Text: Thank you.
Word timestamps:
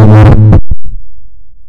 Thank 0.00 0.54
you. 0.54 0.59